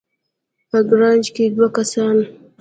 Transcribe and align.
په 0.69 0.77
ګراج 0.89 1.23
کې 1.35 1.45
دوه 1.55 1.67
کسان 1.75 2.17